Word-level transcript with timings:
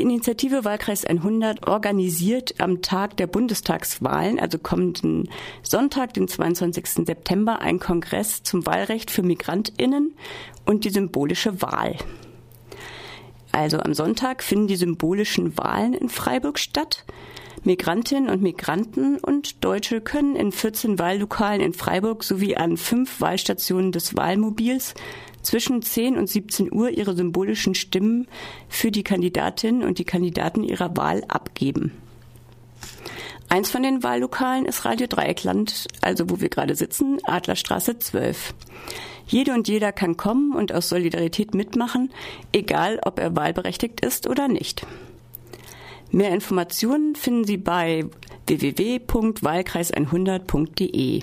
Die 0.00 0.04
Initiative 0.04 0.64
Wahlkreis 0.64 1.04
100 1.04 1.68
organisiert 1.68 2.54
am 2.58 2.80
Tag 2.80 3.18
der 3.18 3.26
Bundestagswahlen, 3.26 4.40
also 4.40 4.58
kommenden 4.58 5.28
Sonntag, 5.62 6.14
den 6.14 6.26
22. 6.26 7.04
September, 7.04 7.60
einen 7.60 7.80
Kongress 7.80 8.42
zum 8.42 8.64
Wahlrecht 8.64 9.10
für 9.10 9.22
Migrantinnen 9.22 10.14
und 10.64 10.86
die 10.86 10.90
symbolische 10.90 11.60
Wahl. 11.60 11.96
Also 13.52 13.78
am 13.80 13.92
Sonntag 13.92 14.42
finden 14.42 14.68
die 14.68 14.76
symbolischen 14.76 15.58
Wahlen 15.58 15.92
in 15.92 16.08
Freiburg 16.08 16.58
statt. 16.58 17.04
Migrantinnen 17.62 18.30
und 18.30 18.40
Migranten 18.40 19.18
und 19.18 19.62
Deutsche 19.62 20.00
können 20.00 20.34
in 20.34 20.50
14 20.50 20.98
Wahllokalen 20.98 21.60
in 21.60 21.74
Freiburg 21.74 22.24
sowie 22.24 22.56
an 22.56 22.78
fünf 22.78 23.20
Wahlstationen 23.20 23.92
des 23.92 24.16
Wahlmobils 24.16 24.94
zwischen 25.42 25.82
10 25.82 26.16
und 26.16 26.28
17 26.28 26.72
Uhr 26.72 26.90
ihre 26.90 27.14
symbolischen 27.14 27.74
Stimmen 27.74 28.26
für 28.68 28.90
die 28.90 29.02
Kandidatinnen 29.02 29.82
und 29.82 29.98
die 29.98 30.04
Kandidaten 30.04 30.62
ihrer 30.62 30.96
Wahl 30.96 31.24
abgeben. 31.28 31.92
Eins 33.48 33.68
von 33.68 33.82
den 33.82 34.04
Wahllokalen 34.04 34.64
ist 34.64 34.84
Radio 34.84 35.08
Dreieckland, 35.08 35.88
also 36.02 36.30
wo 36.30 36.40
wir 36.40 36.48
gerade 36.48 36.76
sitzen, 36.76 37.18
Adlerstraße 37.24 37.98
12. 37.98 38.54
Jede 39.26 39.54
und 39.54 39.68
jeder 39.68 39.92
kann 39.92 40.16
kommen 40.16 40.54
und 40.54 40.72
aus 40.72 40.88
Solidarität 40.88 41.54
mitmachen, 41.54 42.10
egal 42.52 43.00
ob 43.04 43.18
er 43.18 43.34
wahlberechtigt 43.34 44.04
ist 44.04 44.28
oder 44.28 44.48
nicht. 44.48 44.86
Mehr 46.12 46.32
Informationen 46.32 47.14
finden 47.14 47.44
Sie 47.44 47.56
bei 47.56 48.04
www.wahlkreis100.de. 48.46 51.20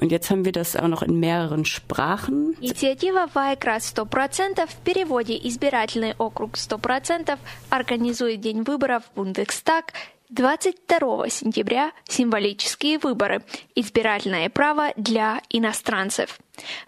Und 0.00 0.10
jetzt 0.10 0.30
haben 0.30 0.44
wir 0.44 0.52
das 0.52 0.76
auch 0.76 0.88
noch 0.88 1.02
in 1.02 1.20
mehreren 1.20 1.64
Sprachen. 1.64 2.56
Инициатива 2.60 3.28
«Вайкрас 3.34 3.94
100% 3.94 4.66
в 4.66 4.76
переводе 4.84 5.36
«Избирательный 5.36 6.14
округ 6.18 6.56
100% 6.56 7.38
организует 7.70 8.40
День 8.40 8.62
выборов 8.62 9.04
в 9.04 9.16
Бундестаг 9.16 9.92
22 10.30 11.28
сентября 11.28 11.92
символические 12.08 12.98
выборы. 12.98 13.42
Избирательное 13.74 14.48
право 14.48 14.92
для 14.96 15.42
иностранцев. 15.50 16.38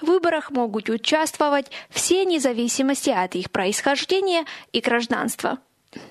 В 0.02 0.06
выборах 0.06 0.52
могут 0.52 0.90
участвовать 0.90 1.72
все 1.90 2.26
независимости 2.26 3.10
от 3.10 3.36
их 3.36 3.52
происхождения 3.52 4.46
и 4.72 4.82
гражданства. 4.82 5.60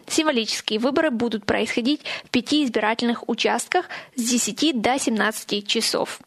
Символические 0.06 0.80
выборы 0.80 1.10
будут 1.10 1.46
происходить 1.46 2.02
в 2.24 2.30
пяти 2.30 2.64
избирательных 2.64 3.28
участках 3.28 3.86
с 4.16 4.22
10 4.22 4.80
до 4.80 4.98
17 4.98 5.66
часов. 5.66 6.20